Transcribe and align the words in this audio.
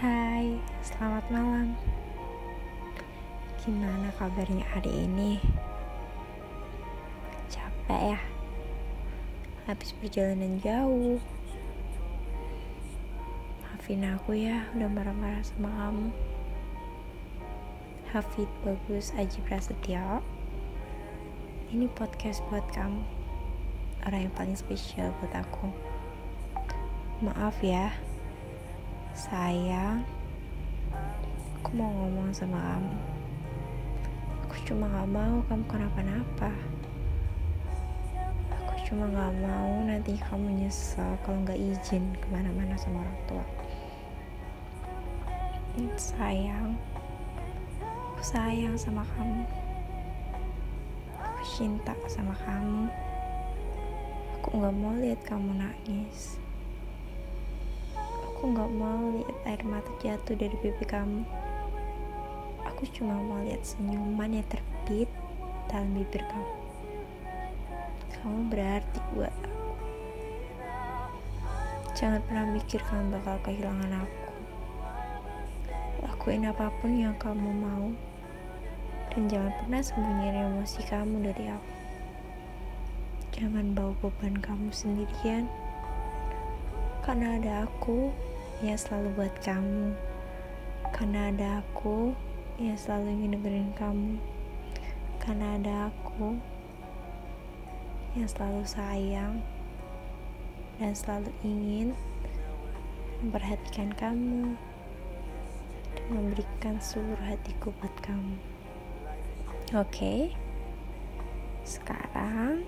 Hai, 0.00 0.56
selamat 0.80 1.28
malam. 1.28 1.76
Gimana 3.60 4.08
kabarnya 4.16 4.64
hari 4.72 5.04
ini? 5.04 5.36
Capek 7.52 8.16
ya? 8.16 8.20
Habis 9.68 9.92
perjalanan 10.00 10.56
jauh. 10.64 11.20
Maafin 13.60 14.08
aku 14.08 14.40
ya, 14.40 14.72
udah 14.72 14.88
marah-marah 14.88 15.44
sama 15.44 15.68
kamu. 15.68 16.08
Hafid 18.08 18.48
Bagus 18.64 19.12
Aji 19.20 19.44
Prasetyo. 19.44 20.24
Ini 21.76 21.92
podcast 21.92 22.40
buat 22.48 22.64
kamu. 22.72 23.04
Orang 24.08 24.20
yang 24.24 24.32
paling 24.32 24.56
spesial 24.56 25.12
buat 25.20 25.36
aku. 25.36 25.68
Maaf 27.20 27.60
ya, 27.60 27.92
sayang. 29.20 30.00
Aku 31.60 31.76
mau 31.76 31.92
ngomong 31.92 32.32
sama 32.32 32.56
kamu. 32.56 32.96
Aku 34.48 34.56
cuma 34.64 34.88
gak 34.88 35.08
mau 35.12 35.36
kamu 35.44 35.64
kenapa-napa. 35.68 36.52
Aku 38.48 38.74
cuma 38.88 39.12
gak 39.12 39.36
mau 39.44 39.84
nanti 39.84 40.16
kamu 40.16 40.64
nyesel 40.64 41.20
kalau 41.20 41.36
gak 41.44 41.60
izin 41.60 42.16
ke 42.16 42.26
mana-mana 42.32 42.72
sama 42.80 43.04
orang 43.04 43.20
tua. 43.28 43.44
Sayang, 46.00 46.80
aku 47.84 48.24
sayang 48.24 48.74
sama 48.80 49.04
kamu. 49.16 49.44
Aku 51.20 51.40
cinta 51.44 51.92
sama 52.08 52.32
kamu. 52.40 52.88
Aku 54.40 54.48
gak 54.64 54.76
mau 54.80 54.96
lihat 54.96 55.20
kamu 55.28 55.60
nangis. 55.60 56.40
Aku 58.40 58.56
gak 58.56 58.72
mau 58.72 59.12
lihat 59.12 59.36
air 59.44 59.60
mata 59.68 59.92
jatuh 60.00 60.32
dari 60.32 60.56
pipi 60.64 60.88
kamu. 60.88 61.28
Aku 62.72 62.88
cuma 62.88 63.20
mau 63.20 63.36
lihat 63.44 63.60
senyuman 63.60 64.32
yang 64.32 64.48
terbit 64.48 65.12
dalam 65.68 65.92
bibir 65.92 66.24
kamu. 66.24 66.56
Kamu 68.16 68.48
berarti 68.48 68.96
buat 69.12 69.28
aku. 69.28 69.68
Jangan 71.92 72.24
pernah 72.24 72.48
mikir 72.48 72.80
kamu 72.88 73.20
bakal 73.20 73.36
kehilangan 73.44 74.08
aku. 74.08 74.24
Lakuin 76.08 76.48
apa 76.48 76.72
pun 76.80 76.96
yang 76.96 77.20
kamu 77.20 77.44
mau. 77.44 77.92
Dan 79.12 79.28
jangan 79.28 79.52
pernah 79.60 79.84
sembunyiin 79.84 80.48
emosi 80.48 80.80
kamu 80.88 81.28
dari 81.28 81.44
aku. 81.52 81.72
Jangan 83.36 83.76
bawa 83.76 83.92
beban 84.00 84.40
kamu 84.40 84.72
sendirian. 84.72 85.44
Karena 87.04 87.36
ada 87.36 87.68
aku 87.68 88.29
yang 88.60 88.76
selalu 88.76 89.08
buat 89.16 89.34
kamu. 89.40 89.96
Karena 90.92 91.32
ada 91.32 91.48
aku 91.64 92.12
yang 92.60 92.76
selalu 92.76 93.16
ingin 93.16 93.40
dengerin 93.40 93.72
kamu. 93.76 94.12
Karena 95.20 95.56
ada 95.56 95.74
aku 95.88 96.36
yang 98.16 98.28
selalu 98.28 98.62
sayang 98.66 99.40
dan 100.80 100.92
selalu 100.96 101.30
ingin 101.44 101.96
memperhatikan 103.20 103.92
kamu 103.96 104.56
dan 105.94 106.06
memberikan 106.08 106.80
seluruh 106.80 107.20
hatiku 107.20 107.72
buat 107.80 107.94
kamu. 108.00 108.36
Oke, 109.76 110.34
sekarang 111.62 112.66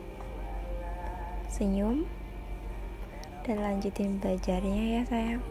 senyum 1.51 2.07
dan 3.43 3.59
lanjutin 3.59 4.23
belajarnya 4.23 4.85
ya 5.01 5.03
sayang. 5.09 5.43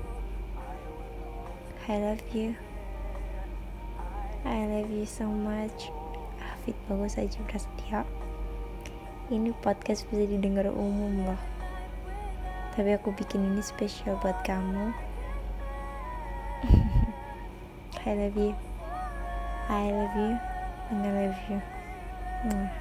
I 1.89 1.97
love 1.97 2.21
you. 2.33 2.53
I 4.45 4.65
love 4.69 4.93
you 4.93 5.09
so 5.09 5.25
much. 5.25 5.89
Hafid 6.37 6.77
bagus 6.85 7.17
aja 7.17 7.41
Prasetyo. 7.49 8.05
Ini 9.33 9.49
podcast 9.65 10.05
bisa 10.13 10.29
didengar 10.29 10.69
umum 10.69 11.25
loh. 11.25 11.41
Tapi 12.77 12.93
aku 12.93 13.17
bikin 13.17 13.41
ini 13.41 13.65
spesial 13.65 14.13
buat 14.21 14.37
kamu. 14.45 14.93
I 18.05 18.11
love 18.13 18.37
you. 18.37 18.53
I 19.65 19.89
love 19.89 20.13
you. 20.13 20.37
And 20.93 21.01
I 21.01 21.11
love 21.17 21.41
you. 21.49 21.59
Mwah. 22.45 22.80